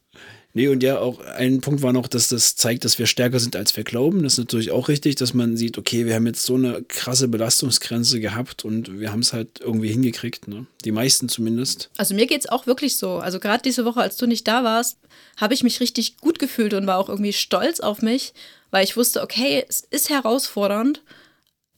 [0.55, 3.55] Nee, und ja, auch ein Punkt war noch, dass das zeigt, dass wir stärker sind,
[3.55, 4.21] als wir glauben.
[4.21, 7.27] Das ist natürlich auch richtig, dass man sieht, okay, wir haben jetzt so eine krasse
[7.27, 10.67] Belastungsgrenze gehabt und wir haben es halt irgendwie hingekriegt, ne?
[10.85, 11.89] Die meisten zumindest.
[11.97, 13.17] Also mir geht es auch wirklich so.
[13.17, 14.99] Also gerade diese Woche, als du nicht da warst,
[15.37, 18.33] habe ich mich richtig gut gefühlt und war auch irgendwie stolz auf mich,
[18.69, 21.01] weil ich wusste, okay, es ist herausfordernd,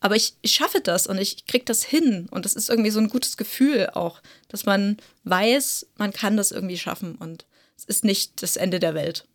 [0.05, 2.27] aber ich, ich schaffe das und ich kriege das hin.
[2.29, 6.51] Und das ist irgendwie so ein gutes Gefühl auch, dass man weiß, man kann das
[6.51, 9.25] irgendwie schaffen und es ist nicht das Ende der Welt.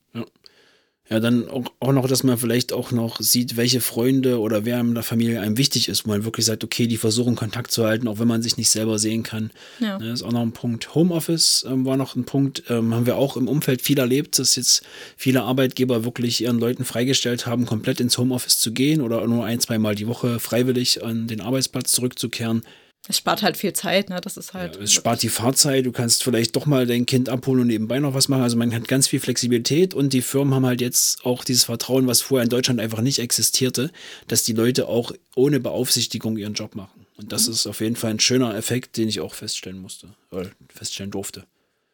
[1.10, 1.18] Ja.
[1.18, 4.94] Dann auch, auch noch, dass man vielleicht auch noch sieht, welche Freunde oder wer in
[4.94, 8.06] der Familie einem wichtig ist, wo man wirklich sagt, okay, die versuchen Kontakt zu halten,
[8.06, 9.50] auch wenn man sich nicht selber sehen kann.
[9.80, 9.98] Ja.
[9.98, 10.94] Das ist auch noch ein Punkt.
[10.94, 14.54] Homeoffice ähm, war noch ein Punkt, ähm, haben wir auch im Umfeld viel erlebt, dass
[14.54, 14.82] jetzt
[15.16, 19.58] viele Arbeitgeber wirklich ihren Leuten freigestellt haben, komplett ins Homeoffice zu gehen oder nur ein,
[19.58, 22.62] zweimal die Woche freiwillig an den Arbeitsplatz zurückzukehren.
[23.08, 24.20] Es spart halt viel Zeit, ne?
[24.20, 24.76] Das ist halt.
[24.76, 27.98] Ja, es spart die Fahrzeit, du kannst vielleicht doch mal dein Kind abholen und nebenbei
[27.98, 28.42] noch was machen.
[28.42, 32.06] Also man hat ganz viel Flexibilität und die Firmen haben halt jetzt auch dieses Vertrauen,
[32.06, 33.90] was vorher in Deutschland einfach nicht existierte,
[34.28, 37.06] dass die Leute auch ohne Beaufsichtigung ihren Job machen.
[37.16, 37.54] Und das mhm.
[37.54, 41.44] ist auf jeden Fall ein schöner Effekt, den ich auch feststellen musste, oder feststellen durfte.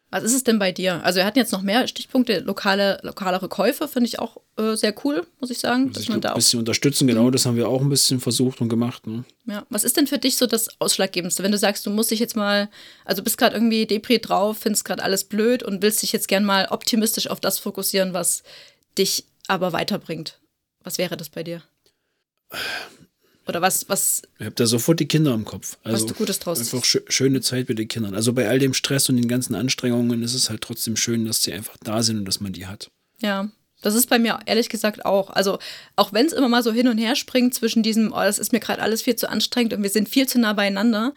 [0.09, 1.03] Was ist es denn bei dir?
[1.03, 4.93] Also wir hatten jetzt noch mehr Stichpunkte, lokale, lokalere Käufe, finde ich auch äh, sehr
[5.03, 5.87] cool, muss ich sagen.
[5.87, 7.33] Also dass man da ein bisschen unterstützen, genau, mhm.
[7.33, 9.05] das haben wir auch ein bisschen versucht und gemacht.
[9.05, 9.25] Ne?
[9.45, 12.21] Ja, was ist denn für dich so das Ausschlaggebendste, wenn du sagst, du musst dich
[12.21, 12.69] jetzt mal,
[13.03, 16.45] also bist gerade irgendwie Depri drauf, findest gerade alles blöd und willst dich jetzt gern
[16.45, 18.43] mal optimistisch auf das fokussieren, was
[18.97, 20.39] dich aber weiterbringt.
[20.83, 21.61] Was wäre das bei dir?
[23.47, 24.21] Oder was, was.
[24.39, 25.77] Ihr habt da sofort die Kinder im Kopf.
[25.83, 28.13] Also was du Gutes draus Einfach sch schöne Zeit mit den Kindern.
[28.13, 31.43] Also bei all dem Stress und den ganzen Anstrengungen ist es halt trotzdem schön, dass
[31.43, 32.89] sie einfach da sind und dass man die hat.
[33.21, 33.49] Ja,
[33.81, 35.29] das ist bei mir ehrlich gesagt auch.
[35.29, 35.59] Also,
[35.95, 38.51] auch wenn es immer mal so hin und her springt zwischen diesem, oh, das ist
[38.51, 41.13] mir gerade alles viel zu anstrengend und wir sind viel zu nah beieinander,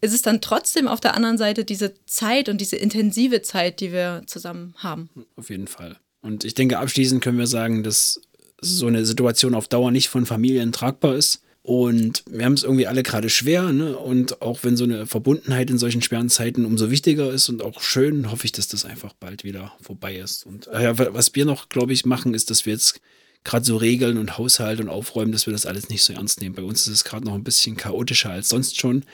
[0.00, 3.92] ist es dann trotzdem auf der anderen Seite diese Zeit und diese intensive Zeit, die
[3.92, 5.10] wir zusammen haben.
[5.36, 5.98] Auf jeden Fall.
[6.22, 8.20] Und ich denke, abschließend können wir sagen, dass
[8.60, 11.42] so eine Situation auf Dauer nicht von Familien tragbar ist.
[11.62, 13.70] Und wir haben es irgendwie alle gerade schwer.
[13.72, 13.96] Ne?
[13.96, 17.82] Und auch wenn so eine Verbundenheit in solchen schweren Zeiten umso wichtiger ist und auch
[17.82, 20.46] schön, hoffe ich, dass das einfach bald wieder vorbei ist.
[20.46, 23.00] Und äh, was wir noch, glaube ich, machen, ist, dass wir jetzt
[23.44, 26.54] gerade so Regeln und Haushalt und Aufräumen, dass wir das alles nicht so ernst nehmen.
[26.54, 29.04] Bei uns ist es gerade noch ein bisschen chaotischer als sonst schon.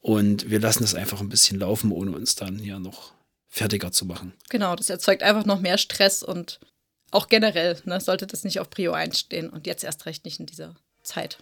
[0.00, 3.12] Und wir lassen das einfach ein bisschen laufen, ohne uns dann hier noch
[3.48, 4.32] fertiger zu machen.
[4.48, 6.60] Genau, das erzeugt einfach noch mehr Stress und
[7.10, 10.38] auch generell ne, sollte das nicht auf Prio 1 stehen und jetzt erst recht nicht
[10.38, 11.38] in dieser Zeit.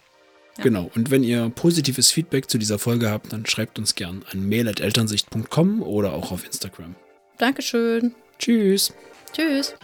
[0.61, 0.91] Genau.
[0.95, 5.81] Und wenn ihr positives Feedback zu dieser Folge habt, dann schreibt uns gern an mail.elternsicht.com
[5.81, 6.95] oder auch auf Instagram.
[7.37, 8.13] Dankeschön.
[8.37, 8.93] Tschüss.
[9.33, 9.75] Tschüss.